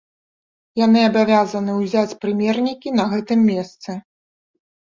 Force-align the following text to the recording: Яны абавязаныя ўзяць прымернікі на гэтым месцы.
Яны 0.85 1.01
абавязаныя 1.09 1.75
ўзяць 1.81 2.17
прымернікі 2.23 2.95
на 2.97 3.03
гэтым 3.15 3.39
месцы. 3.51 3.91